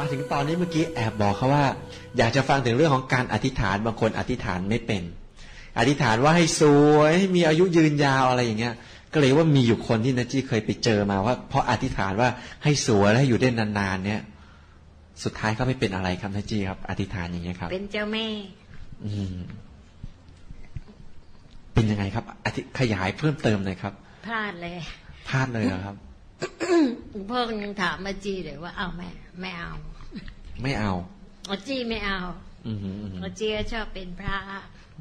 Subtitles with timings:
[0.00, 1.64] มาถึงตอนนี้เมื่อกี้แอบบอกเขาว่า
[2.18, 5.02] อยากจะฟังถึงเรื่องของการอธิษฐานบางคนอธิษฐานไม่เป็น
[5.78, 6.62] อธิษฐานว่าให้ส
[6.94, 8.74] วยให้มีอายุยืนยาวอะไรอย่างเงี้ย
[9.12, 12.28] ก็เลยว่ามีอยู่คนที่นัจจี้เคยไปเจอมาว่าเพราะอธิษฐานว่า
[12.64, 14.20] ให้สวยและให้อยู่ได้นานๆเนี่ย
[15.24, 18.26] สุดท้ายก็ไม่เป็นอะไรครับนัจจี้ครับ อธิษฐานอย่างเงี้ยครับ เป็นเจ้าแม่
[19.04, 19.36] อืม
[21.74, 23.92] เป็นยังไงครับ อธิขยายเพิ่มเติมหน่อยครับ
[24.26, 24.78] พลาดเลย
[25.28, 25.96] พลาดเลยเหรอครับ
[27.10, 29.08] หลวงพ่อยังถามอาจีเลยว่าเอาแม่
[29.40, 29.72] ไม่เอา
[30.62, 30.92] ไม่เอา
[31.50, 32.20] อาจีไม่เอา
[32.66, 34.36] อืมอืมอืมอาจีก็ชอบเป็นพระ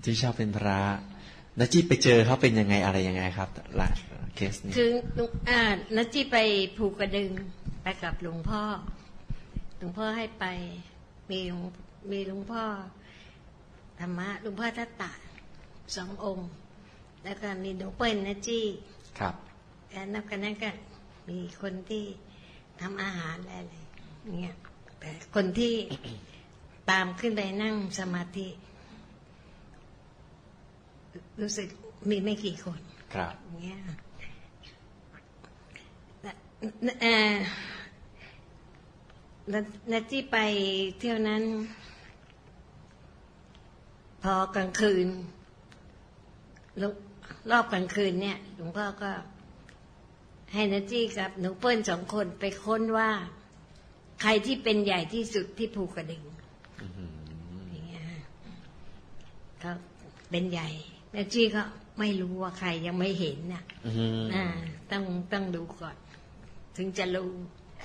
[0.04, 0.80] ที่ชอบเป็นพระ
[1.60, 3.90] นัจจี้ไปเจอเขาเป็นยังไงอะไรยังไงครับละ
[4.36, 5.62] เคสนี้คือลุงอ่า
[5.96, 6.38] นัจจีไป
[6.78, 7.32] ภูกระดึง
[7.82, 8.62] ไปกับหลวงพ่อ
[9.78, 10.46] หลวงพ่อให้ไป
[11.30, 11.64] มีหลวง
[12.12, 12.64] มีหลวงพ่อ
[14.00, 15.12] ธรรมะหลวงพ่อทัตตะ
[15.96, 16.50] สององค์
[17.24, 18.62] แล้วก็มีหลวงเปิ้ลนัจจี
[19.20, 19.36] ครับ
[19.92, 20.70] แล้วนับกันนั้นก็
[21.30, 22.06] มีคนที่
[22.82, 24.58] ทำอาหารอะไรๆเงี้ย
[25.00, 25.74] แต่คนที่
[26.90, 28.48] ตามขึ้นไปนั่งสมาธิ
[31.42, 31.68] รู้สึก
[32.10, 32.80] มีไม่กี่คน
[33.14, 33.82] ครับเงี้ย
[36.22, 36.32] แต่
[37.02, 37.36] เอ่อ
[39.50, 40.38] แล้วแล้วที่ไป
[41.00, 41.44] เที่ยวนั้น
[44.24, 45.08] พอกลางคืน
[46.82, 46.96] รอบ
[47.52, 49.12] รอบกลางคืนเนี่ยหลวงพ่อก็
[50.54, 53.10] ให้นาจี้กับหนูเปิ้ลสองคนไปค้นว่า
[54.22, 56.24] ใครที่เป็นใหญ่ที่สุดที่ภูกระดึง
[57.72, 58.22] อย่างเงี้ยฮะ
[59.60, 59.72] เขา
[60.30, 60.70] เป็นใหญ่
[61.16, 61.62] นาจี้ก็
[62.00, 63.92] ไม่รู้ว่าใครยังไม่เห็นน่ะอื
[64.24, 64.46] มอ่า
[64.92, 65.98] ต้องต้องดูก่อน
[66.76, 67.32] ถึงจะรู้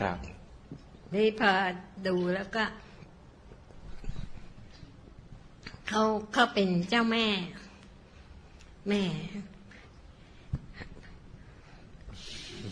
[0.01, 0.19] ครับ
[1.15, 1.51] นี่พอ
[2.07, 2.65] ดูแล้วก็
[5.89, 7.27] เขาเขาเป็นเจ้าแม่
[8.89, 9.03] แม่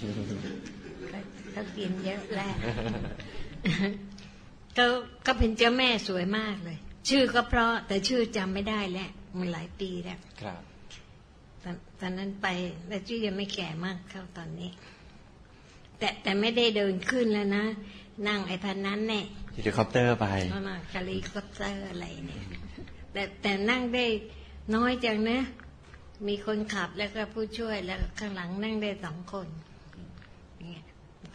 [0.03, 1.21] เขา
[1.53, 2.55] เขากินเยอะแล้ว
[4.77, 4.85] ก็
[5.27, 10.61] ก็เป็นเจ้าแม่สวยมากเลย ชื่อก็เพราะแต่ชื่อจำไม่ได้แล้วมันหลายปีแล้วครับ
[11.63, 12.47] ตอนตอนนั้นไป
[12.89, 14.71] แล้วจี้ยังไม่แก่มากเท่าตอนนี้
[15.99, 17.65] แต่แต่ไม่ได้เดินขึ้นแล้วนะ
[18.29, 19.21] นั่งไอ้พันนั้นแน่
[19.55, 22.43] เฮลิคอปเตอร์ไปเพราะว่าเฮลิคอปเตอร์อะไรเนี่ย
[23.13, 24.05] แต่แต่นั่งได้
[24.75, 25.39] น้อยจังนะ
[26.29, 29.72] มีคนขับแล้วก็ผู้ช่วยแล้วข้างหลังนั่งได้สองคนเนี่ย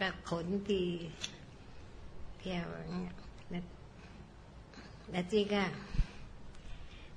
[0.00, 0.82] ก็ขนที
[2.38, 3.14] เที่ยวอย่างเงี้ย
[3.50, 3.64] แล้ว
[5.10, 5.62] แล้วจี้ก็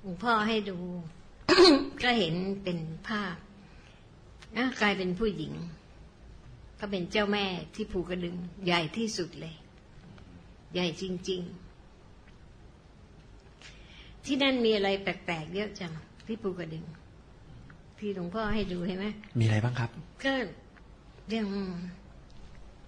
[0.00, 0.78] หลวงพ่อให้ดู
[2.02, 2.34] ก็เห็น
[2.64, 2.78] เป็น
[3.08, 3.36] ภาพ
[4.56, 5.52] นะกลายเป็นผู้หญิง
[6.80, 7.44] ก็เป็นเจ้าแม่
[7.74, 9.54] ที่ภูกระดึง ใหญ่ที่สุดเลย
[10.74, 11.40] ใหญ่จริง
[13.08, 15.92] ๆ ที่นั่นมีอะไรแปลกๆเยอะจัง
[16.26, 16.84] ที่ภูกระดึง
[17.98, 19.06] ที่หลวงพ่อให้ดูเห็นไหม
[19.38, 19.90] มีอะไรบ้างครับ
[20.24, 20.32] ก็
[21.28, 21.46] เรื่อง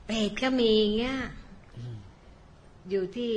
[0.07, 1.19] เปรตก็มีเงี้ย
[2.91, 3.35] อยู่ที่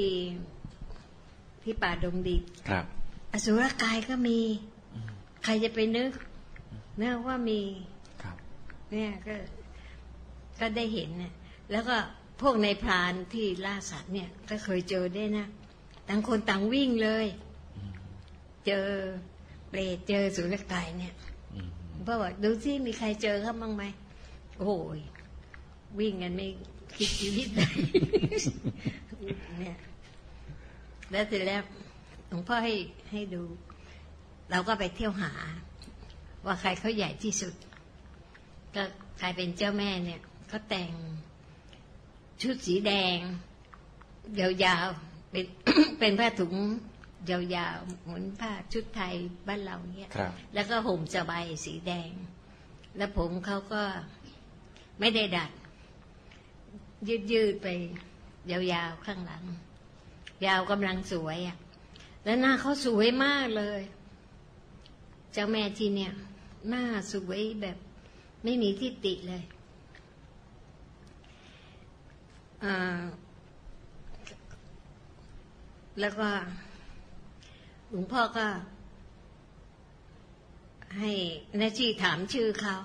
[1.64, 2.86] ที่ป่าดงดิบครับ
[3.32, 4.40] อสุรกายก็มี
[5.44, 6.12] ใครจะไปนึก
[7.02, 7.62] นะว่ามี
[8.24, 8.38] ครับ
[8.92, 9.36] เนี่ยก็
[10.60, 11.34] ก็ได้เห็นเนี่ย
[11.72, 11.98] แล้วก็
[12.42, 15.46] พวกในพรานที่ล่าสัตว์เนี่ย ก็เคยเจอได้วยนะ
[16.08, 17.28] ต่างคนต่างวิ่งเลย
[18.68, 18.88] เจอ
[19.70, 21.14] เปรตเจอสุรกายเนี่ย
[21.54, 21.70] อืม
[22.06, 23.84] พ่อบอกดูสิมีใครเจอเขาบ้างไหม
[24.60, 25.00] โอ้ย
[26.00, 26.48] วิ่งกันไม่
[26.98, 27.72] คิดชีวิตเลย
[29.60, 29.78] เนี่ย
[31.12, 31.62] แล้วเสร็จแล้ว
[32.28, 32.74] หลวงพ่อให้
[33.12, 33.44] ให้ดู
[34.52, 35.32] เราก็ไปเที่ยวหา
[36.46, 37.54] ว่าใครเขาใหญ่ที่สุด
[38.76, 38.84] ก็
[39.20, 40.92] ใครเป็นเจ้าแม่เนี่ยเขาแต่ง
[42.42, 43.18] ชุดสีแดง
[44.40, 45.46] ยาวๆเป็น
[46.00, 46.56] เป็นผ้าถุง
[47.30, 49.14] ยาวๆเหมือนผ้าชุดไทย
[49.48, 52.12] บ้านเราเนี่ยครับแล้วก็ห่มสบายสีแดง
[52.98, 53.84] แล้วผมเขาก็
[55.00, 55.52] ไม่ได้ดัด
[57.08, 57.68] ยืดยืดไป
[58.52, 59.44] ยาวๆข้างหลัง
[60.46, 61.58] ยาวกำลังสวยอะ่ะ
[62.24, 63.82] แล้วหน้าเขาสวยมากเลย
[65.34, 66.14] เจ้าแม่ที่เนี่ย
[66.70, 66.84] หน้า
[67.14, 67.78] สวยแบบ
[68.44, 69.44] ไม่มีที่ติเลย
[76.00, 76.30] แล้วก็
[77.90, 78.48] หลวงพ่อก็
[80.98, 81.12] ให้
[81.60, 82.76] นาจีถามชื่อเขา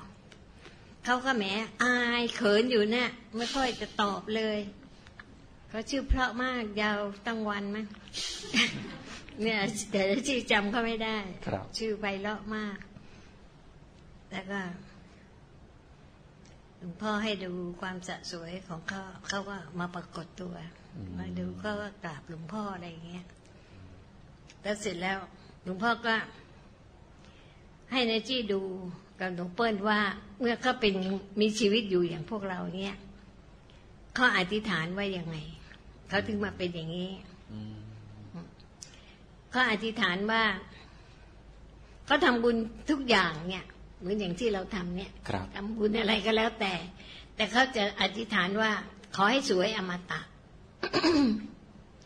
[1.05, 1.45] เขาก็แหม
[1.83, 4.59] อายเขินอยู่เนี่ยไม่ค่อยจะตอบเลย
[5.69, 7.87] เขาชื่อเพราะมากยาวตั้งวันมั้ง
[9.43, 9.61] เนี่ย
[9.91, 12.79] แต่นาจีจำเขาไม่ได้ครับชื่อไพเราะมาก
[14.33, 14.61] แล้วก็
[16.79, 20.55] หลวงพ่อให้ดูความสะสวยของเขาเขาก็มาปรากฏตัว
[21.19, 23.27] มาดูเขาก็กราบหลวงพ่ออะไรอย่างเงี้ย
[24.63, 25.19] แล้วเสร็จแล้ว
[25.65, 26.15] หลวงพ่อก็
[27.93, 28.63] ให้นายจี้ดู
[29.23, 30.01] กับหลวงเปิ้ลว่า
[30.41, 30.95] เมื่อเขาเป็น
[31.41, 32.95] มีชีวิตอยู่อย่างพวกเราเนี่ย
[34.15, 35.37] เขาอธิษฐานว่ายังไง
[36.09, 37.13] เขาถึงมาเป็นอย่างนี้
[37.53, 37.75] อืม
[39.51, 40.43] เขาอธิษฐานว่า
[42.07, 42.57] เขาทำบุญ
[42.91, 43.65] ทุกอย่างเนี่ย
[44.01, 46.75] เหมือนอย่างที่เราทำเนี่ยครับทำบุญอะไรก็แล้วแต่
[47.37, 48.71] แต่เขาจะอธิษฐานว่า
[49.17, 50.21] ขอให้สวยอมตะ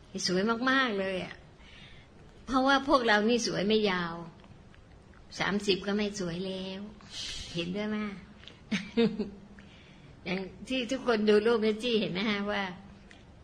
[0.09, 1.35] ให้สวยมากๆเลยอะ
[2.47, 4.15] เพราะว่าพวกเรานี่สวยไม่ยาว
[5.41, 6.81] สามสิบก็ไม่สวยแล้ว
[7.57, 7.97] เห็นด้วยไหม
[10.25, 10.39] อย่าง
[10.69, 12.63] ที่ทุกคนดูรูปนะจี้เห็นไหมฮะว่า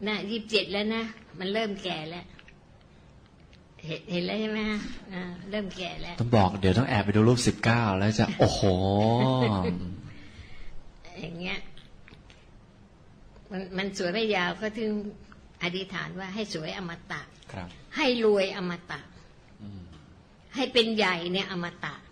[0.06, 1.02] น่ะยี่สิบเจ็ดแล้วนะ
[1.38, 2.24] มันเริ่มแก่แล้ว
[3.86, 4.80] เห็นเห็นแล้วใช่ไหมฮะ
[5.12, 8.60] อ่าเริ่มแก่แล้ว ต้องบอกเดี๋ยวต้องแอบไปดูรูปสิบเก้าแล้วจะ โอ้โห
[11.20, 11.58] อย่างเงี้ย
[13.50, 14.90] มันมันสวยไม่ยาวก็ถึง
[15.62, 17.22] อธิษฐานว่าให้สวยอมตะ
[17.52, 19.00] ครับ ให้รวยอมตะ
[19.62, 19.82] อืม
[20.54, 22.11] ให้เป็นใหญ่เนี่ยอมตะอืมอื้อห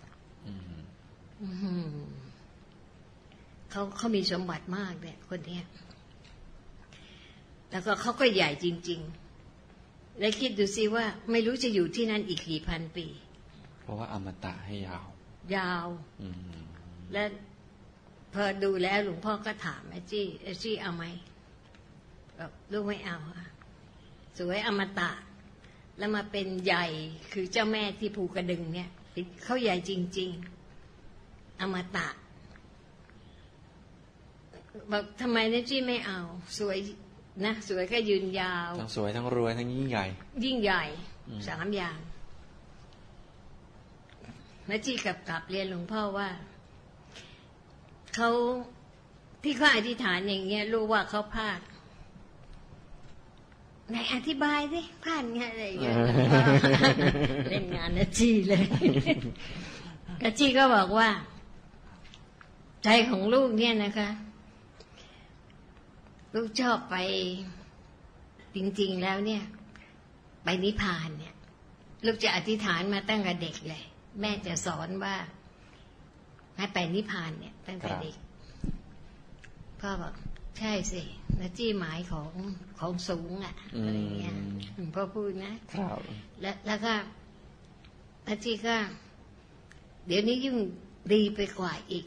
[3.71, 5.65] เขาเขามีสมบัติมากเนี่ย คนเนี้ย
[7.71, 8.99] แล้วก็เขาก็ใหญ่จริง
[9.59, 13.07] ๆ แล้วคิดดูซิว่า ไม่รู้จะอยู่ที่นั่นอีกกี่พันปี
[13.81, 15.07] เพราะว่าอมตะให้ยาว
[15.55, 15.87] ยาว
[16.21, 16.27] อื
[16.59, 16.61] ม
[17.13, 17.23] และ
[18.33, 21.03] พอดูแล้วหลวงพ่อก็ถามไอ้จี้ไอ้จี้เอาไหม
[22.37, 23.47] บอกลูกไม่เอาอะ
[24.37, 25.11] สวยอมตะ
[25.97, 26.85] แล้วมาเป็นใหญ่
[27.31, 30.50] คือเจ้าแม่ที่ภูกระดึงเนี่ยเป็นเขาใหญ่จริง ๆ
[31.61, 32.07] อมตะ
[34.91, 36.19] บอกทำไมเนี่ยจี้ไม่เอา
[36.57, 36.77] สวย
[37.45, 40.05] นะสวยก็ยืนยาว ทั้งสวยทั้งรวยทั้งยิ่งใหญ่
[40.43, 40.83] ยิ่งใหญ่
[41.27, 41.97] อืมสามอย่าง
[44.65, 46.29] แม่จี้กลับกลับเรียนหลวงพ่อว่า
[48.15, 48.29] เขา
[49.43, 51.59] ที่เขาอธิษฐานอย่างเงี้ยรู้ว่าเขาพลาด
[53.89, 55.95] ไหนอธิบายสิพลาดไงอะไรอย่างเงี้ย
[57.49, 58.65] เล่นงานนะจี้เลย
[60.21, 61.09] กจี้ก็บอกว่า
[62.83, 64.09] ใจของลูกเนี่ยนะคะ
[66.35, 66.95] ลูกชอบไป
[68.55, 69.43] จริง ๆ แล้วเนี่ย
[70.43, 71.35] ไปนิพพานเนี่ย
[72.05, 73.83] ลูกจะอธิษฐานมาตั้งแต่เด็กเลย
[74.19, 75.15] แม่จะสอนว่า
[76.57, 78.15] ให้ไปนิพพานเนี่ย ตั้งแต่ครับเด็ก
[79.79, 80.13] พ่อบอก
[80.59, 81.03] ใช่สิ
[81.39, 82.31] นะจี้หมายของ
[82.79, 83.55] ของสูงอะ่ะ
[83.85, 84.35] อะไรอย่างเงี้ย
[84.75, 85.97] หลวงพ่อพูดนะครับ
[86.41, 86.93] แล้วแล้วก็
[88.27, 88.75] นาจีก็
[90.07, 90.55] เดี๋ยวนี้ยิ่ง
[91.13, 92.05] ดีไปกว่าอีก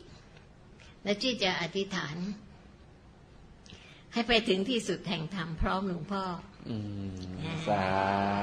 [1.06, 2.16] นาจีจะอธิษฐาน
[4.12, 6.24] ให้ไปถึงที่สุดแห่งธรรมพร้อมหลวงพ่อ
[6.68, 7.12] อืม
[7.44, 7.82] อ่าสา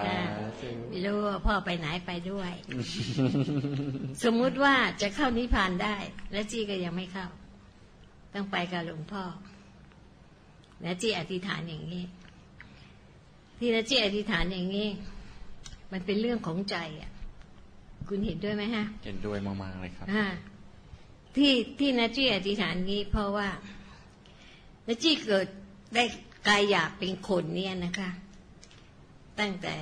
[0.08, 0.20] อ่า
[0.60, 2.52] ธุไม่รู้ว่าพ่อไปไหนไปด้วย
[4.24, 5.96] สมมุติว่าจะเข้านิพพานได้
[6.32, 7.28] และจีก็ยังไม่เข้า
[8.34, 9.24] ต้องไปกับหลวงพ่อ
[10.82, 12.04] และจีอธิษฐานอย่างนี้
[13.60, 14.88] ที่และจีอธิษฐานอย่างนี้
[15.92, 17.12] มันเป็นเรื่องของใจอะ
[18.10, 20.26] คุณเห็นด้วยไหมฮะ เห็นด้วยมากๆเลยครับอ่า
[21.36, 23.50] ที่ที่นาจี้อธิษฐานนี้เพราะว่า
[24.88, 25.48] นาจี้เกิด
[25.96, 26.04] ได้
[26.48, 28.10] กายอยากเป็นคนเนี่ยนะคะ
[29.40, 29.76] ตั้งแต่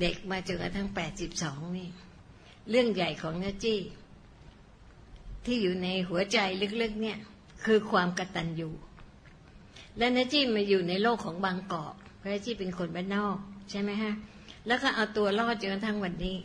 [0.00, 1.88] เด็กมาจนกระทั่งแปดสิบสองนี่
[2.70, 3.78] เรื่องใหญ่ของนาจี้
[5.44, 6.38] ที่อยู่ในหัวใจ
[6.82, 7.18] ลึกๆ เนี่ย
[7.64, 8.70] คือความกตัญญู
[9.98, 13.36] และนาจี้มาอยู่ในโลกของบางกอกเพราะนาจี้เป็นคนบ้านนอก
[13.70, 14.12] ใช่ไหมฮะ
[14.66, 16.36] แล้วก็เอาตัวรอดจนกระทั่งวันนี้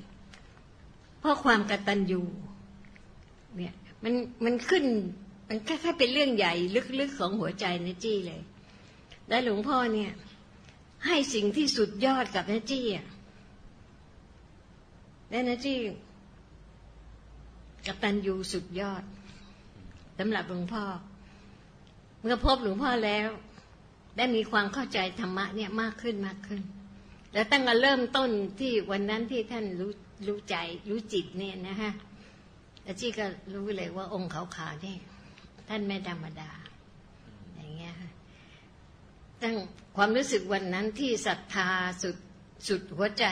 [1.20, 2.22] เพราะความกตัญญู
[3.58, 4.14] เนี่ย มัน
[4.46, 4.86] มันขึ้น
[5.50, 6.54] มันแค่เป็นเรื่องใหญ่
[7.00, 8.42] ลึกๆของหัวใจนะจี้เลย
[9.30, 10.12] และหลวงพ่อเนี่ย
[11.06, 13.06] ให้สิ่งที่สุดยอดกับนะจี้อะ
[15.30, 15.78] และนะจี้
[17.86, 19.04] กับตัญญูสุดยอด
[20.18, 20.84] สำหรับหลวงพ่อ
[22.22, 23.30] เมื่อพบหลวงพ่อแล้ว
[24.18, 26.62] ได้มีความเข้าใจธรรมะเนี่ยมากขึ้นมากขึ้น
[27.34, 28.30] แล้วตั้งแต่เริ่มต้น
[28.60, 29.92] ที่วันนั้นที่ท่านรู้
[30.28, 30.56] รู้ใจ
[30.90, 34.98] รู้จิตเนี่ยนะฮะาจีก็รู้เลยว่าองค์ขาวๆนี่
[35.68, 36.52] ท่านไม่ธรรมดา
[37.56, 37.96] อย่างเงี้ย
[39.42, 39.56] ตั้ง
[39.96, 41.70] ความรู้สึกวันนั้นที่ศรัทธา
[42.02, 42.18] สุด
[42.68, 43.26] สุดหัวใจ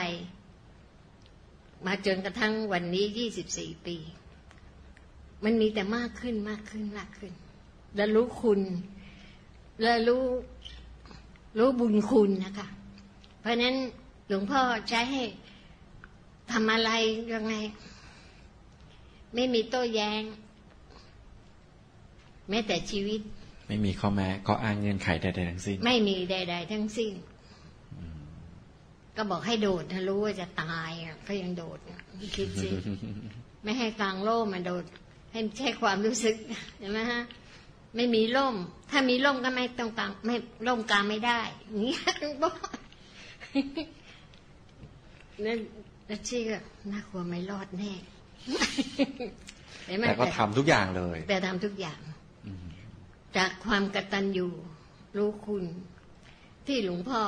[1.86, 3.96] มาจนกระทั่งวันนี้ยี่สิบสี่ปี
[5.44, 7.32] มันมีแต่มากขึ้นมากขึ้นมากขึ้น
[7.96, 8.60] และรู้คุณ
[9.82, 10.24] และรู้
[11.58, 12.68] รู้บุญคุณนะคะ
[13.40, 13.76] เพราะฉะนั้น
[14.28, 15.22] หลวงพ่อใช้ให้
[16.50, 16.90] ทำอะไร
[17.32, 17.54] ยังไง
[19.34, 20.22] ไม่มีโต้แย้ง
[22.48, 23.20] แม้แต่ชีวิต
[23.68, 27.12] ไม่มีข้อแม้ก็อ้างเงื่อนไขใดๆทั้งสิ้น ไม่มีใด ๆ ทั้งสิ้น
[29.16, 32.00] ก็บอกให้โดดนะรู้ว่าจะตายอะก็ยังโดดอะ
[32.36, 32.68] คิดสิ
[33.64, 34.84] ไม่ให้กลางโล่มมาโดด
[35.32, 36.36] ให้ใช้ความรู้สึก
[36.78, 37.22] เห็นไหมฮะ
[37.96, 38.56] ไม่มีร่ม
[38.90, 42.00] ถ้ามีร่มก็ไม่ต้องกลาง ไม่ร่มกลางไม่ได้อย่างเงี้ย
[42.42, 42.54] บอก
[45.46, 45.58] นั่น
[46.06, 46.56] แล้วชี่ก็
[46.92, 48.19] น่ากลัวไม่รอดแน่เห็นไหม
[50.08, 52.00] แต่ก็ทำทุกอย่างเลย แต่ทำทุกอย่าง
[52.46, 52.64] อืม
[53.36, 54.48] จากความกตัญญู
[55.16, 55.64] รู้คุณ
[56.66, 57.22] ที่หลวงพ่อ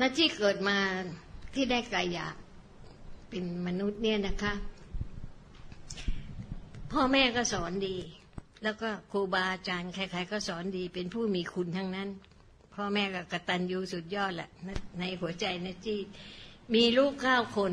[0.00, 0.76] นาที่เกิดมา
[1.54, 2.26] ที่ได้กายะ
[3.30, 4.54] เป็นมนุษย์เนี่ยนะคะ
[6.92, 7.96] พ่อแม่ก็สอนดี
[8.62, 12.08] แล้วก็ครูบาอาจารย์ใครๆก็สอนดี เป็นผู้มีคุณทั้งนั้น
[12.74, 16.00] พ่อแม่ก็กตัญญูสุดยอดแหละในในหัวใจนะจี้
[16.74, 17.72] มีลูกเก้าคน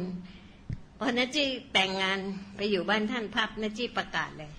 [0.99, 2.19] พอนะจี้แต่งงาน
[2.55, 4.51] ไปอยู่บ้านท่านพับนะจี้ประกาศเลย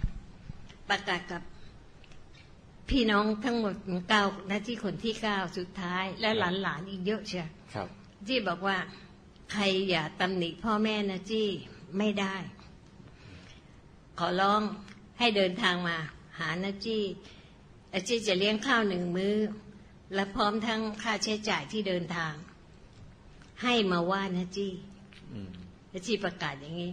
[0.90, 1.42] ประกาศกับ
[2.90, 3.74] พี่น้องทั้งหมด
[4.08, 7.88] เก้านะจี้คนที่เก้าสุดท้าย และหลานๆอีกเยอะเชียวครับ
[8.26, 8.78] จี้บอกว่า
[9.52, 11.48] ใครอย่าตำหนิพ่อแม่นะจี้
[11.98, 12.34] ไม่ได้
[14.18, 14.62] ขอร้อง
[15.18, 15.96] ให้เดินทางมา
[16.38, 17.02] หานะจี้
[17.92, 19.36] อาจี้จะเลี้ยงข้าวหนึ่งมื้อ
[20.14, 22.34] และพร้อมทั้งค่าใช้จ่ายที่เดินทาง
[23.62, 24.72] ให้มาว่านะจี้
[25.96, 26.92] อืมนะจี้ประกาศอย่างนี้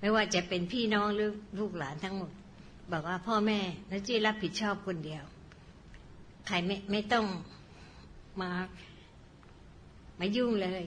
[0.00, 2.30] ไม่ว่าจะเป็นพี่น้องหรือลูกหลานทั้งหมด
[2.92, 3.60] บอกว่าพ่อแม่
[3.90, 5.24] นะจี้รับผิดชอบคนเดียว
[6.46, 7.26] ใครไม่ไม่ต้อง
[8.40, 8.50] มา
[10.20, 10.82] มายุ่งเลย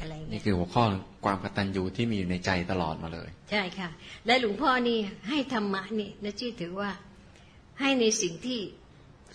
[0.00, 0.84] อะไรอย่างนี่เงี้ยคือหัวข้อ
[1.24, 3.90] ความกตัญญูที่มีอยู่ในใจตลอดมาเลย ใช่ค่ะ
[4.26, 6.90] และหลวงพ่อนี่ให้ธรรมะนี่นะจี้ถือว่า
[7.80, 8.60] ให้ในสิ่งที่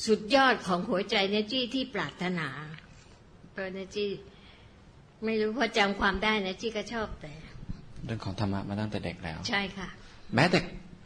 [0.05, 2.47] สุดยอดของหัวใจนะจี้ที่ปรารถนา
[3.51, 4.09] เพราะนะจี้
[5.25, 7.31] ไม่รู้พอจำความได้นะจี้ก็ชอบแต่
[8.05, 9.87] เรื่องของธรรมะมาตั้งแต่เด็กแล้ว ใช่ค่ะ
[10.35, 10.59] แม้แต่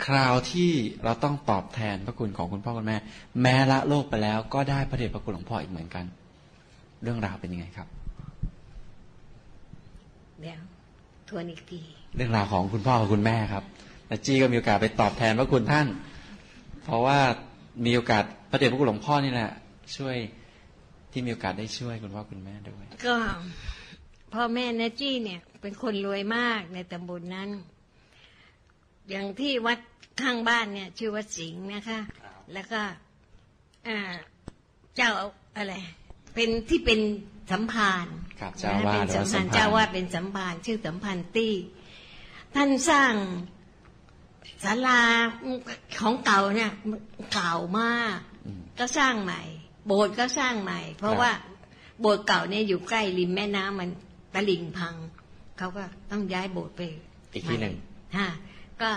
[0.05, 0.71] คราวที่
[1.03, 2.97] เราต้องตอบแทนพระคุณของคุณพ่อคุณแม่
[3.41, 6.05] แม้ละโลกไปแล้วก็ได้พระเดชพระคุณหลวงพ่ออีกเหมือนกัน
[7.03, 7.87] เรื่องราวเป็นยังไงครับ
[10.41, 10.61] เดี๋ยว
[11.29, 11.81] ทวนอีกที
[12.15, 13.63] เรื่องราวของคุณพ่อกับคุณแม่ครับ
[14.07, 15.87] และจี้ก็มีโอกาสไปตอบแทนพระคุณท่าน
[16.83, 17.19] เพราะว่า
[17.85, 19.51] มีโอกาสพระเดชพระคุณหลวงพ่อนี่แหละ
[19.97, 20.15] ช่วย
[21.11, 23.15] ที่มีโอกาสได้ช่วยคุณพ่อคุณแม่ด้วย ก็
[24.33, 27.49] พ่อแม่นะจี้เนี่ย เป็นคนรวยมากในตำบลนนั้น
[29.09, 29.79] อย่างที่วัด
[30.21, 31.99] ข้างบ้านเนี่ย ชื่อวัดสิงห์นะคะ
[32.53, 32.81] แล้วก็
[33.87, 33.97] อ่า
[34.95, 35.09] เจ้า
[35.57, 35.73] อะไร
[36.35, 36.99] เป็นที่เป็น
[37.51, 38.05] สัมภาร
[38.39, 41.55] ครับเจ้าวาดเป็นสัมหรือว่าสัพันมธ์ภารเจ้าวาดเป็นสัมภารชื่อสัมพันธ์ตี้
[42.55, 43.13] ท่านสร้าง
[44.63, 45.01] ศาลา
[45.99, 46.71] ของเก่าเนี่ย
[47.33, 49.41] เก่ามากอืมก็สร้างใหม่
[49.85, 51.31] โบสถ์ก็สร้างใหม่ เพราะครับว่า
[51.99, 53.89] โบสถ์เก่าเนี่ยอยู่ใกล้ริมแม่น้ำมัน
[54.33, 54.95] ตลิ่งพัง
[55.61, 56.81] เขาก็ต้องย้ายโบสถ์ไป
[57.33, 57.75] อีกที่หนึ่ง
[58.17, 58.27] ฮะ
[58.81, 58.91] ก็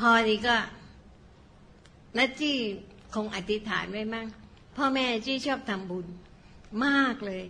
[0.00, 0.56] พอนี้ก็
[2.18, 2.56] นัจี้
[3.14, 4.26] คงอธิษฐานไว้มั่ง
[4.76, 6.06] พ่อแม่จี้ชอบทำบุญ
[6.86, 7.42] มากเลย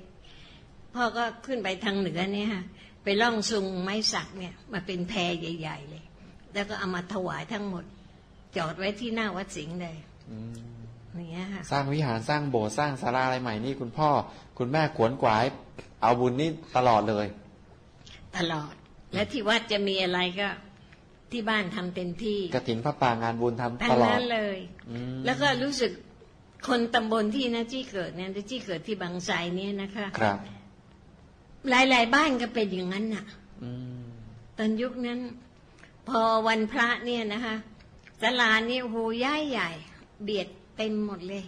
[0.94, 2.64] พ่อก็ขึ้นไปทางเหนือเนี่ยฮะ
[3.04, 6.04] ไปล่องซุงไม้สักเนี่ยมาเป็นแพรใหญ่ๆเลย
[6.54, 7.84] แล้วก็เอามาถวายทั้งหมด
[8.56, 9.96] จอดไว้ที่หน้าวัดสิงห์เลย
[10.30, 10.54] อืม
[11.14, 14.08] อย่างเงี้ยค่ะสร้างวิหารสร้างโบสถ์สร้างศาลาอะไรใหม่นี่คุณพ่อ
[14.58, 15.44] คุณแม่ขวนขวาย
[16.02, 17.26] เอาบุญนี่ตลอดเลย
[18.36, 18.74] ตลอด
[19.14, 20.48] และที่วัดจะมีอะไรก็
[21.32, 24.58] ที่บ้านทำเต็มที่กระถินพระป่างานบุญทำทั้ตงลอดนั้นเลย
[24.90, 25.92] อืมแล้วก็รู้สึก
[26.68, 30.38] คนตำบลที่นะจี้เกิดเนี่ยนะจี้เกิดที่บางไทรเนี่ยนะคะครับ
[31.70, 33.24] หลายๆบ้านก็เป็นอย่างนั้นน่ะ
[33.62, 33.70] อื
[34.00, 34.02] ม
[34.58, 35.20] ตอนยุคนั้น
[36.08, 37.56] พอวันพระเนี่ยนะคะ
[38.22, 39.70] ศาลานี่โอ้โหย่ายใหญ่
[40.22, 41.44] เบียดเต็มหมดเลย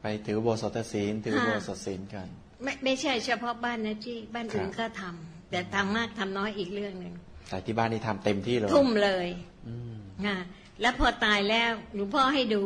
[0.00, 2.28] ไปถือโบสถศีลถือค่ะโบสถศีลกัน
[2.62, 7.14] ไม่ไม่ใช่เฉพาะบ้านนะจี้บ้านอื่นครับก็ทำ แต่ทำมากทำน้อยอีกเรื่องหนึ่ง
[7.48, 9.28] แต่ที่บ้านนี่ทำเต็มที่เลยทุ่มเลย
[9.68, 9.94] อืม
[10.26, 10.36] นะ
[10.80, 12.62] แล้วพอตายแล้วหลวงพ่อให้ดู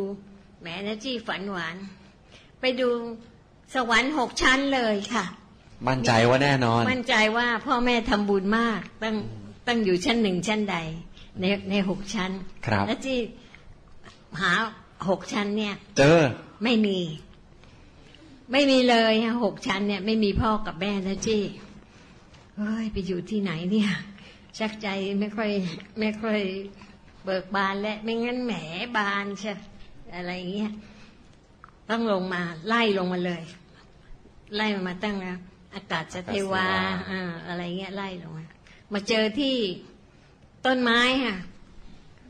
[0.60, 1.76] แหมนะจี้ฝันหวาน
[2.60, 2.88] ไปดู
[3.74, 5.24] สวรรค์หกชั้นเลยค่ะ
[5.88, 9.16] มั่นใจว่าแน่นอน มั่นใจว่าพ่อแม่ทำบุญมากตั้ง
[9.66, 10.76] ตั้งอยู่ชั้นหนึ่งชั้นใด
[11.40, 12.30] ในในหกชั้น
[12.66, 13.18] ครับแล้วที่
[14.40, 14.52] หา
[15.08, 16.20] หกชั้นเนี่ย เจอ
[16.64, 16.98] ไม่มี
[18.52, 21.42] ไม่มีเลยฮะหกชั้นเนี่ย ไม่มีพ่อกับแม่นะจี้
[22.58, 23.90] เฮ้ยไปอยู่ที่ไหนเนี่ย
[24.58, 24.88] ชักใจ
[25.20, 25.50] ไม่ค่อย
[25.98, 26.40] ไม่ค่อย
[27.24, 28.52] เบิกบานและไม่งั้นแหม
[28.96, 29.52] บานใช่
[30.14, 30.72] อะไรอย่างเงี้ย
[31.90, 33.42] ต้องลงมาไล่ลงมาเลย
[34.56, 35.36] ไล่มาตั้งนะ
[35.74, 38.44] อากาศจะเทวาอากาศเทวาอ่าอะไรเงี้ยไล่ลงมา
[38.92, 39.56] มาเจอที่
[40.66, 41.36] ต้นไม้ค่ะ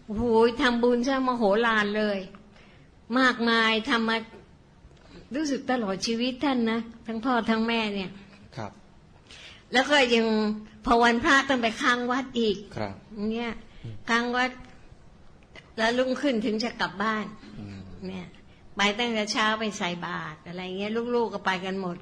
[0.05, 0.25] โอ้โห
[0.63, 2.19] ทำบุญซะมโหฬารเลย
[3.19, 4.17] มากมายทำมา
[5.35, 8.24] รู้สึกตลอดชีวิตท่านนะ ทั้งพ่อทั้งแม่เนี่ยครับ
[9.73, 10.27] แล้วก็ยัง
[10.85, 12.95] พอวันพระต้องไปค้างวัดอีกครับ
[13.31, 13.51] เนี่ย
[14.09, 14.51] ค้างวัด
[15.79, 17.27] แล้วลุ่งขึ้นถึงจะกลับบ้าน
[17.59, 18.27] อืมเนี่ย
[18.77, 21.97] ไปตั้งแต่เช้าไปใส่บาตรอะไรเงี้ยลูกๆก็ไปกันหมด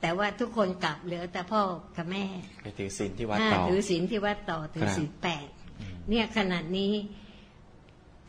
[0.00, 1.62] แต่ว่าทุกคนกลับเหลือ แต่พ่อ
[1.96, 2.24] กับแม่
[2.62, 5.48] ไปถือศีลที่วัดอ่าต่อถือศีลที่วัดต่อถือครับศีลแปด
[5.80, 6.92] อืมเนี่ยขนาดนี้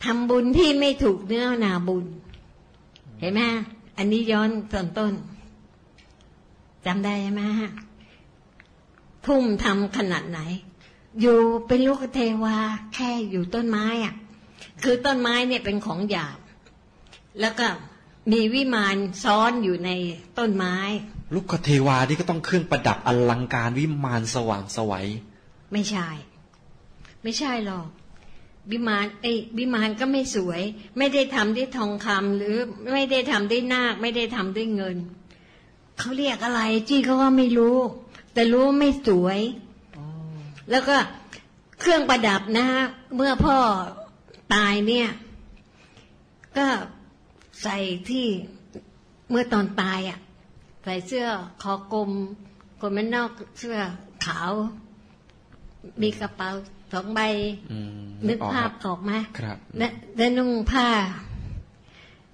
[0.04, 2.06] ทำบุญที่ไม่ถูกเนื้อนาบุญ
[3.20, 3.62] เห็นไหมฮะ
[3.98, 5.12] อันนี้ย้อนตอนต้น
[6.86, 7.70] จำได้ไหมฮะ
[9.26, 10.40] ทุ่มทำขนาดไหน
[11.20, 12.56] อยู่เป็นลูกเทวา
[12.94, 14.14] แค่อยู่ต้นไม้อะ
[14.82, 16.38] คือต้นไม้เนี่ยเป็นของหยาบ
[17.40, 17.66] แล้วก็
[18.32, 19.90] มีวิมานซ้อนอยู่ใน
[20.38, 20.76] ต้นไม้
[21.34, 25.06] ลูกคเทวาที่ก็ต้องเครื่องประดับอลังการวิมานสว่างสวัย
[25.72, 26.08] ไม่ใช่
[27.22, 27.88] ไม่ใช่หรอก
[28.70, 30.62] วิมานไอ้ยวิมานก็ไม่สวย
[30.98, 32.56] ไม่ได้ทำด้วยทองคำหรือ
[32.92, 34.96] ไม่ได้ทำด้วยนาค ไม่ได้ทำด้วยเงิน
[35.98, 37.78] เขาเรียกอะไรจี้เขาก็ไม่รู้
[38.38, 39.40] แต่รู้ว่าไม่สวย
[40.70, 40.96] แล้วก็
[41.80, 42.84] เครื่องประดับนะฮะ
[43.16, 43.56] เมื่อพ่อ
[44.54, 45.08] ตายเนี่ย
[46.56, 46.66] ก็
[47.62, 47.76] ใส่
[48.08, 48.26] ที่
[49.30, 50.18] เมื่อตอนตายอะ่ะ
[50.84, 51.26] ใส่เสื้อ
[51.62, 52.10] คอกลม
[52.80, 53.76] คนมันนอกเสื้อ
[54.24, 54.50] ขาว
[56.02, 56.48] มีกระเป๋า
[56.92, 57.20] สองใบ
[57.72, 60.88] อืมนึกออภาพครับออกไหมครับและและนุ่งผ้า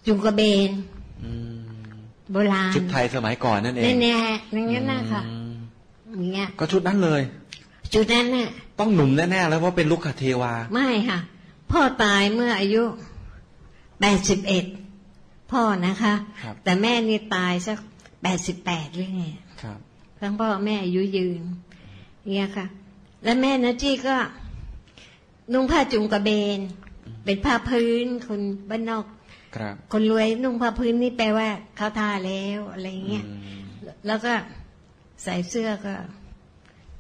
[0.06, 0.70] จุงกระเบน
[1.24, 1.94] อืม
[2.32, 5.43] โบราณชุดไทยสมัยก่อนนั่นเองแน่ๆอย่างนั้นนะค่ะอืมอย่าง
[6.22, 7.22] เงี้ยก็ชุดนั้นเลย
[7.94, 11.18] จุดนั้นน่ะต้องหนุ่มแน่ๆแล้วเพราะเป็นลูกคเทวา ไม่ค่ะ
[11.72, 12.82] พ่อตายเมื่ออายุ
[14.00, 14.64] แปดสิบเอ็ด
[15.52, 17.78] พ่อนะคะครับแต่แม่นี่ตายสัก
[18.22, 19.24] แปดสิบแปดหรือไง
[19.62, 19.78] ครับ
[20.20, 21.42] ทั้งพ่อแม่อายุยืน
[22.26, 22.66] เนี่ยค่ะ
[23.24, 24.16] แล้วแม่นะจี้ก็
[25.52, 26.60] นุ่งผ้าจุงกระเบน
[27.24, 28.40] เป็นผ้าพื้นคน
[28.70, 29.04] บ้านนอก
[29.56, 33.64] ครับ คนรวยนุ่งผ้าพื้นนี่แปลว่าเขาทาแล้วอะไรเงี้ยอืม
[34.06, 34.32] แล้วก็
[35.24, 35.94] ใส่เสื้อก็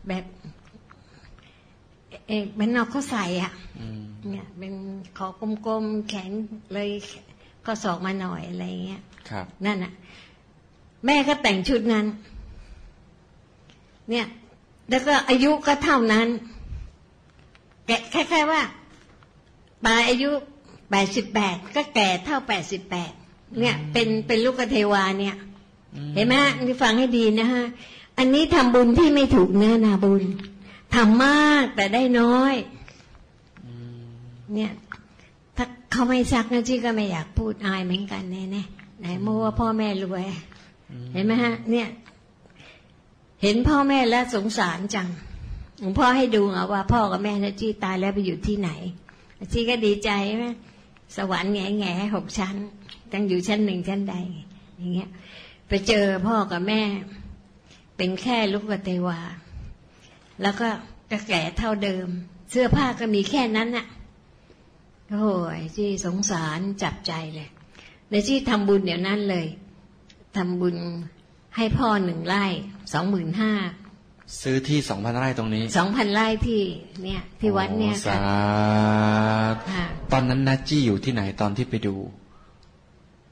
[0.08, 0.24] แบบ
[2.26, 4.00] เอ๊ะบ้านนอกเขาใส่อะอืม
[4.30, 4.74] เนี่ย เป็น
[5.18, 5.26] ขอ
[5.66, 6.30] กลมๆแขน
[6.72, 6.90] เลย
[7.66, 9.92] ก็ศอกมาหน่อยอะไรเงี้ยครับนั่นน่ะ
[11.06, 12.06] แม่ก็แต่งชุดนั้น
[14.10, 14.26] เนี่ย
[14.90, 16.28] แล้วก็อายุก็เท่านั้น
[17.86, 18.62] แกะคล้ายๆว่า
[19.86, 20.30] ตายอายุ
[20.90, 23.12] แปดสิบแปดก็แก่เท่าแปดสิบแปด
[23.60, 25.36] เนี่ย เป็นเป็นลูกเทวาเนี่ย
[26.14, 27.64] เห็นไหมฮะนี่ฟังให้ดีนะฮะ
[28.18, 30.22] อันนี้ทำบุญที่ไม่ถูกเนื้อนาบุญ
[30.94, 32.54] ทำมากแต่ได้น้อย
[34.54, 34.72] เนี่ย
[35.56, 38.62] ถ้าเขาไม่ซักนะจี้ก็ไม่อยากพูดอายเหมือนกันแน่แน่
[39.00, 40.24] ไหนโมว่าพ่อแม่รวย
[41.12, 41.88] เห็นไหมฮะ เนี่ย
[43.42, 45.08] เห็นพ่อแม่แล้วสงสารจัง
[45.80, 48.70] หลวงพ่อให้ดูอะว่า พ่อกับแม่นะจี้ตายแล้วไปอยู่ที่ไหน
[49.52, 50.46] จี้ก็ดีใจไหม
[51.16, 52.56] สวรรค์แง่แง่หกชั้น
[53.12, 54.14] ตั้งอยู่ชั้นหนึ่งชั้นใด
[54.78, 55.10] อย่างเงี้ย
[55.68, 56.80] ไปเจอพ่อกับแม่
[57.96, 59.18] เป็นแค่ลูกกเทวา
[60.42, 60.68] แล้วก็
[61.10, 62.08] กระแก่เท่าเดิม
[62.50, 63.86] เสื้อผ้าก็มีแค่นั้นน่ะ
[65.10, 67.48] โอ้ยจี้สงสารจับใจเลย
[68.10, 69.46] ในจี้ทำบุญเดี๋ยวนั้นเลย
[70.36, 70.76] ทำบุญ
[71.56, 72.44] ให้พ่อหนึ่งไร่
[72.92, 73.52] สองหมื่นห้า
[74.42, 76.60] ซื้อที่สองพันไร่ตรงนี้สองพันไร่ที่
[77.04, 78.24] เนี่ย ที่วัดเนี่ยโอ้สาค่ะ
[79.50, 81.94] ธุค่ะตอนนั้นนัจจี้อยู่ที่ไหนตอนที่ไปดู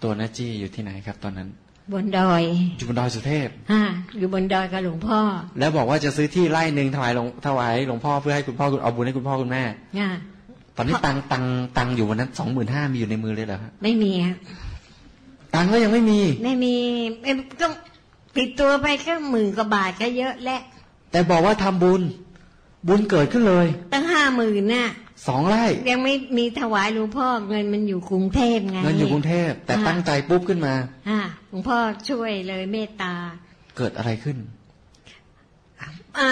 [0.02, 1.48] ตัวนัจจี้อยู่ที่ไหนครับ ตอนนั้น
[1.92, 2.42] บนดอย
[2.78, 3.82] อยู่บนดอยสุเทพอ่า
[4.18, 5.20] อยู่บนดอยกับหลวงพ่อ
[5.58, 9.62] แล้วบอกว่าจะซื้อที่ไร่หนึ่งถวายหลวงถวายหลวงพ่อเพื่อให้คุณพ่อคุณเอาบุญให้คุณพ่อคุณแม่
[9.98, 10.08] อ่า
[10.76, 11.44] ตอนนี้ตังตัง
[11.78, 14.36] ตังอยู่วันนั้นสองหมื่นห้ามีอยู่ในมือเลยเหรอฮะไม่มีอะ
[15.54, 16.74] ตังก็ยังไม่มี ไม่มี
[17.22, 17.66] เอ้ยก็
[18.36, 20.60] ติดตัวไปแค่หมื่นกว่าบาทก็เยอะและ
[21.10, 22.02] แต่บอกว่าทำบุญ
[22.88, 24.88] บุญเกิดขึ้นเลย ตั้งห้าหมื่นน่ะ
[25.26, 30.74] สองไร่ ยังไม่มีถวายหลวงพ่อเงินมันอยู่กรุงเทพไงเงินอยู่กรุงเทพแต่อ่าตั้งใจปุ๊บขึ้นมา
[31.08, 33.14] อ่าหลวงพ่อช่วยเลยเมตตา
[33.76, 34.36] เกิดอะไรขึ้น
[36.18, 36.30] อ่า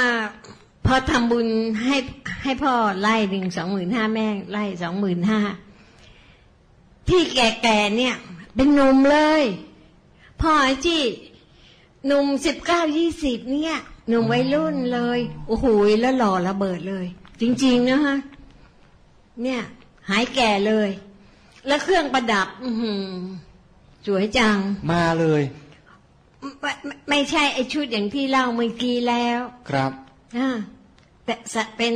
[0.86, 1.48] พอทำบุญ
[1.84, 1.96] ให้
[2.42, 5.40] ให้พ่อไล่หนึ่งสองหมื่นห้าแม่ไล่สองหมื่นห้า
[7.08, 8.14] ที่แก่ๆเนี่ย
[8.54, 9.42] เป็นหนุ่มเลย
[10.40, 11.02] พ่อไอ้ที่
[12.06, 13.76] หนุ่มสิบเก้ายี่สิบเนี่ย
[14.08, 15.66] หนุ่มวัยรุ่นเลยโอ้โห
[16.00, 17.06] แล้วหล่อระเบิดเลย
[17.40, 18.16] จริง ๆ นะฮะ
[19.42, 19.60] เนี่ย
[20.10, 20.90] หายแก่เลย
[21.66, 23.04] แล้วเครื่องประดับ อือหือ
[24.06, 24.58] สวยจัง
[24.92, 25.42] มาเลย
[26.60, 29.92] ไม่ไม่ไม่ใช่ไอชุดอย่างที่เล่าเมื่อกี้แล้ว ครับ
[30.36, 30.48] อ่า
[31.24, 31.94] แต่สะเป็น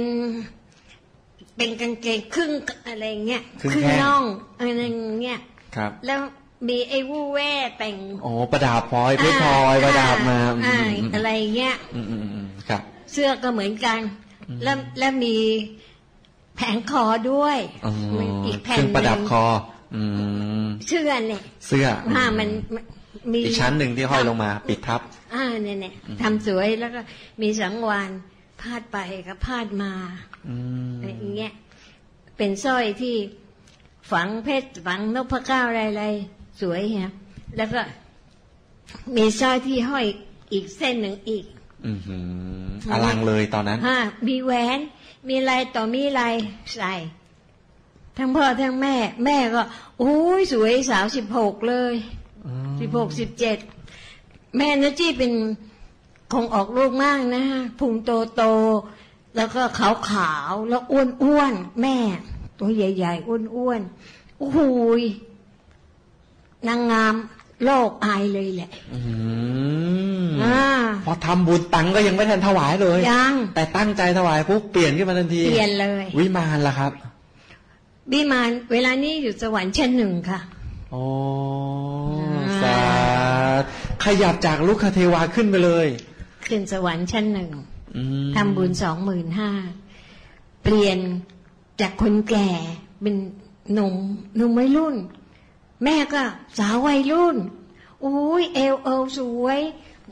[1.57, 2.53] เป็นกางเกงครึ่ง
[2.89, 4.23] อะไรเงี้ยครึ่งครึ่งแข้งน่อง
[4.59, 4.83] อะไร
[5.23, 5.41] เงี้ย
[5.77, 6.21] ครับ แล้ว
[6.69, 14.01] มีไอ้วู้แว่แต่งโอ้ประดาบพลอยเพชรพลอยประดาบมาอ่าอืมอะไรเงี้ยอืมอืมอืมอืมครับ เสื้อก็เหมือนกัน
[14.63, 15.37] แล้วแล้วมี
[16.57, 17.93] แผงคอด้วยอ๋อ
[18.47, 19.45] อีกเคแผ่นรื่องหประดันึ่บงคอ
[19.95, 20.03] อื
[20.65, 21.87] มเสื้อเนี่ย เสื้อ
[22.17, 22.85] อ่ามันมัน
[23.33, 25.01] มีอีกชั้นหนึ่งที่ห้อยลงมา ปิดทับ
[25.35, 27.01] อ่าเนี่ยเนี่ยทำสวยแล้วก็
[27.43, 28.11] มีสังวาน
[28.61, 29.93] พาดไปกับพาดมา
[30.49, 30.57] อื
[30.91, 31.53] มอะไรอย่างเงี้ย
[32.37, 33.15] เป็นสร้อยที่
[34.11, 37.13] ฝังเพชรฝังนพเก้าอะไรๆสวยฮะ
[37.57, 37.81] แล้วก็
[39.17, 40.07] มีสร้อยที่ห้อย
[40.53, 41.45] อีกเส้นหนึ่งอีก
[41.87, 44.79] อือหืออลังเลยตอนนั้นฮะมีแหวน
[45.29, 46.23] มีอะไรต่อมีอะไร
[46.77, 46.95] ใส่
[48.19, 49.63] ทั้งพ่อทั้งแม่ แม่ก็
[49.99, 51.95] โอ้ยสวยสาวสิบหกเลย
[52.81, 53.59] สิบหกสิบเจ็ด
[54.57, 55.33] แม่นะจี้เป็น
[56.33, 61.97] คงออกลูกมากนะฮะพุงโตโตๆแล้วก็ขาวขาวๆแล้วอ้วนอ้วนๆแม่
[62.59, 64.59] ตัวใหญ่ ๆ อ้วนอ้วนๆโอ้โห
[65.01, 65.03] ย
[66.69, 67.15] นางงาม
[67.65, 69.01] โรคอายเลยแหละอื
[70.25, 70.63] มอ่า
[71.05, 76.93] พอทำบุญตังค์ก็ยังไม่ทันถวายเลยยังแต่ตั้งใจถวายปุ๊บเปลี่ยนขึ้นมาทันที เปลี่ยนเลย วิมานล่ะครับ
[78.13, 80.41] วิมานเวลานี้อยู่สวรรค์ชั้นหนึ่งค่ะ
[80.91, 81.03] โอ้
[82.21, 82.79] อ่าสา
[83.63, 83.67] ธุ
[84.05, 85.87] ขยับจากลูกคเทวาขึ้นไปเลย
[86.47, 87.51] ขึ้นสวรรค์ชั้นหนึ่ง
[87.97, 89.51] อืมทำบุญสองหมื่นห้า
[90.63, 90.99] เปลี่ยน
[91.81, 92.49] จากคนแก่
[93.03, 93.15] เป็น
[93.73, 93.95] หนุ่ม
[94.37, 94.97] หนุ่มวัยรุ่น
[95.85, 96.23] แม่ก็
[96.59, 97.37] สาววัยรุ่น
[98.01, 99.61] โอ้ยเอวเอวสวย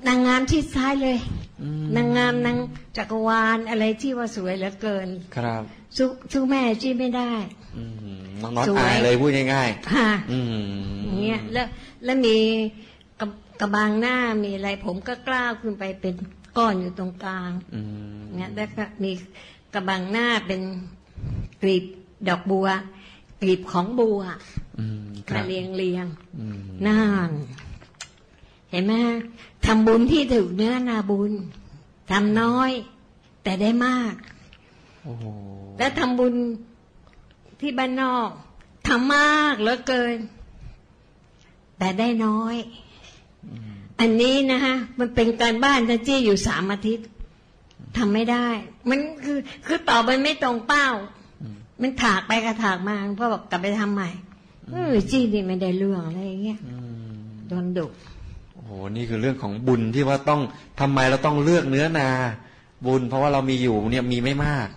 [0.07, 1.19] นางงามที่ซ้ายเลย
[1.63, 2.57] อืมนางงามนาง
[2.97, 5.63] จักรวาลอะไรที่ว่าสวยเหลือเกิน ครับ
[5.97, 7.33] สู้สู้แม่จี้ไม่ได้
[7.77, 7.85] อื
[8.19, 11.67] มน้องน็อตสวยอายเลยพูดง่ายค่ะๆอืมอย่างเงี้ยแล้ว
[12.05, 12.37] แล้วมี
[13.21, 13.27] กระ
[13.61, 16.15] กระบางหน้ามีอะไรผมก็กล้าวขึ้นไปเป็น
[16.57, 17.81] ก้อนอยู่ตรงกลางอื
[18.19, 19.13] มเนี่ยแล้วก็มี
[19.75, 20.61] กระบังหน้าเป็น
[21.63, 21.85] กลีบ
[22.29, 22.69] ดอกบัว
[23.41, 24.62] กลีบของบัวอื
[25.05, 26.07] มครัมาบเรียงเรียง
[26.39, 27.31] อืมน่าน
[28.71, 28.95] เห็นไหม
[29.67, 31.33] ทำบุญที่ถึงเนื้อนาบุญ
[32.11, 32.71] ทำน้อย
[33.43, 34.15] แต่ได้มาก
[35.03, 35.25] โอ้โห
[35.79, 36.35] แล้วทำบุญ
[37.61, 38.31] ที่บ้านนอก
[38.89, 40.17] ทำมากเหลือเกิน
[41.79, 42.57] แต่ได้น้อย
[44.01, 47.09] อันนี้นะฮะ มันเป็นการบ้านนะจี้อยู่สามอาทิตย์
[47.97, 48.47] ทำไม่ได้
[48.91, 50.89] มันคือ คือตอบมันไม่ตรงเป้า
[51.81, 54.32] มันถากไปกระถากมาพ่อบอกกลับไปทำใหม่เออ
[55.11, 57.87] จี้นี่ไม่ได้เรื่องอะไรอย่างเงี้ยอืมโดนดุ
[58.55, 60.41] โอ้โหนี่คือเรื่องของบุญที่ว่าต้อง
[60.81, 62.09] ทำไมเราต้องเลือกเนื้อนา
[62.87, 64.69] บุญ เพราะว่าเรามีอยู่เนี่ยมีไม่มาก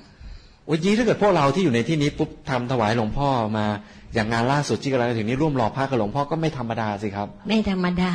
[0.65, 3.65] โอ้ยยี่ถ้าเกิดพวกเราที่อยู่ในที่นี้ปุ๊บทำถวายหลวงพ่อมา
[4.13, 8.11] อย่างงานล่าสุดที่กำลังจะถึงนี้ร่วมรอพระกับหลวงพ่อก็ไม่ธรรมดาสิครับ ไม่ธรรมดา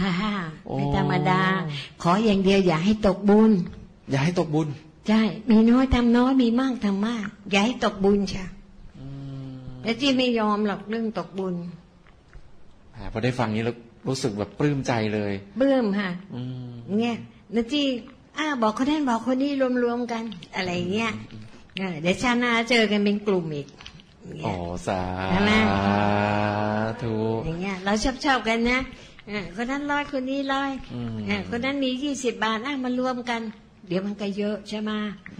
[0.67, 1.41] โอ้ไม่ธรรมดา
[2.03, 3.51] ขออย่างเดียวอย่าให้ตกบุญ
[4.11, 4.69] อย่าให้ตกบุญ
[5.09, 8.45] ใช่มีน้อยทำน้อยมีมากทำมาก อย่าให้ตกบุญใช่
[9.85, 11.55] แล้วจี้ไม่ยอมหรอกเรื่องตกบุญ
[12.95, 13.77] อ่าพอได้ฟังนี้แล้ว
[14.09, 17.17] รู้สึกแบบปลื้มใจเลยเบื่อมค่ะอืมเนี่ย
[17.53, 17.87] แล้วจี้
[18.39, 19.53] อ้าบอกคนนั้นบอกคนนี้
[19.85, 20.23] รวมๆกัน
[20.57, 21.11] อะไรเงี้ย
[21.79, 23.69] เออเดี๋ยวชาติหนาเจอกันเป็นกลุ่มอีก
[24.25, 25.53] อย่างโอ้เงี้ยสาใช่ไหม
[27.03, 27.15] ธุ
[27.47, 28.79] อย่างเงี้ยเราชอบชอบๆกันนะ
[29.29, 33.41] เออคนนั้นร้อยคนนี้ร้อยอืมเออคนนั้นมียี่สิบบาทอะมารวมกัน
[33.91, 34.91] เดี๋ยวมันก็เยอะใช่ไหม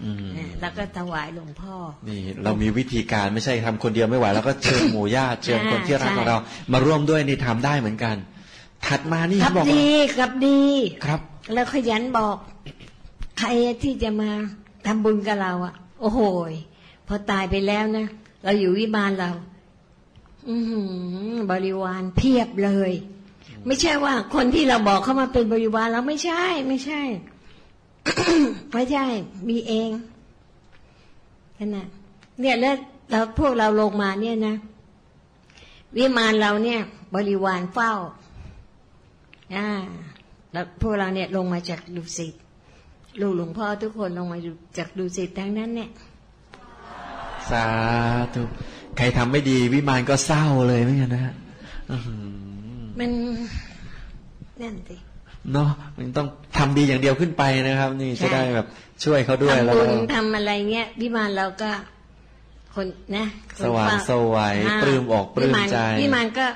[0.03, 1.75] อืมเออแล้วก็ถวายหลวงพ่อ
[2.07, 6.37] นี่เรามีวิธีการไม่ใช่ทำคนเดียวไม่ไหวแล้วก็เชิญหมู่ญาติเชิญคนที่รักใช่ของเรา
[6.73, 8.15] มาร่วมด้วยนี่ทำได้เหมือนกัน
[8.87, 10.61] ถัดมานี่กลับบอกว่าดีกลับดี
[11.05, 11.21] ครับ
[11.53, 12.35] แล้วขยันบอก
[13.39, 13.49] ใคร
[13.83, 14.29] ที่จะมา
[14.85, 16.19] ทำบุญกับเราอะ โอ้โห
[16.51, 16.53] ย
[17.07, 18.05] พอตายไปแล้วนะ
[18.43, 19.31] เราอยู่วิมานเรา
[20.49, 20.81] อือหื
[21.31, 22.91] อบริวารเพียบเลย
[23.67, 27.01] ไม่ใช่ว่าคนที่เราบอกเข้ามาเป็นบริวารเราไม่ใช่ ไม่ใช่
[28.71, 29.05] ไม่ใช่
[29.49, 29.89] มีเอง
[31.57, 31.87] ขนาด
[32.39, 32.75] เนี่ยแล้ว
[33.09, 34.55] เราพวกเราลงมาเนี่ยนะ
[35.97, 36.79] วิมานเราเนี่ย
[37.15, 37.93] บริวารเฝ้า
[39.55, 39.67] อ่า
[40.51, 42.33] แล้วพวกเราเนี่ยลงมาจากดุสิต
[43.21, 44.39] ลูกหลวงพ่อทุกคนลงมา
[44.77, 45.89] จากดุสิตทั้งนั้นเนี่ย
[47.49, 47.65] สา
[48.33, 48.43] ธุ
[48.97, 51.33] ใครทำไม่ดี วิมานก็เศร้าเลยไม่งั้นนะฮะ
[51.91, 52.21] อื้อหือ
[52.99, 53.11] มัน
[54.61, 54.97] นั่นสิ
[55.53, 58.67] เนาะมันต้องทำดีอย่างเดียวขึ้นไปนะครับ นี่จะได้แบบ
[59.03, 61.71] ช่วยเขาด้วยแล้วทำบุก็ญทำอะไรเงี้ยวิมานเราก็
[62.75, 66.47] คนนะคนสว่างเฝ้สวัยอ่าปลื้มอกปลื้มวิานใจวิมานก็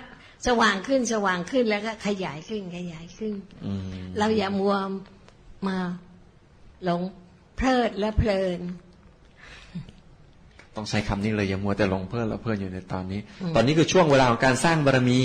[0.47, 3.33] สว่างขึ้นสว่างขึ้นแล้วก็ขยายขึ้นขยายขึ้น
[3.65, 3.81] อืม
[4.19, 4.75] เราอย่ามัว
[5.67, 5.77] มา
[6.85, 7.01] หลง
[7.57, 8.59] เพลิดและเพลิน
[10.75, 15.19] ต้องใช้คำนี้เลยอย่ามัวแต่หลงเพลินแล้วเพลินอยู่ในตอนนี้อืมตอนนี้คือช่วงเวลาของการสร้างบารมี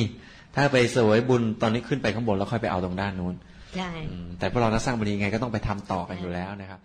[0.56, 3.34] ถ้าไปเสวยบุญตอนนี้ขึ้นไปข้างบนแล้วค่อยไปเอาตรงด้านนู้น
[3.76, 6.80] ใช่อืมแต่พวกเรานักสร้างบารมีไงก็ต้องไปทำต่อกันอยู่แล้วนะครับ